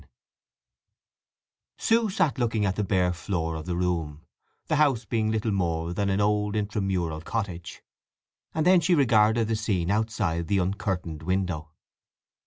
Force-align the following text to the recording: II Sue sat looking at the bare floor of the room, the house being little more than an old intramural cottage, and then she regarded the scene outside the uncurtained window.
II 0.01 0.07
Sue 1.77 2.09
sat 2.09 2.39
looking 2.39 2.65
at 2.65 2.75
the 2.75 2.83
bare 2.83 3.13
floor 3.13 3.53
of 3.53 3.67
the 3.67 3.75
room, 3.75 4.25
the 4.65 4.77
house 4.77 5.05
being 5.05 5.29
little 5.29 5.51
more 5.51 5.93
than 5.93 6.09
an 6.09 6.19
old 6.19 6.55
intramural 6.55 7.21
cottage, 7.21 7.83
and 8.51 8.65
then 8.65 8.79
she 8.79 8.95
regarded 8.95 9.47
the 9.47 9.55
scene 9.55 9.91
outside 9.91 10.47
the 10.47 10.57
uncurtained 10.57 11.21
window. 11.21 11.69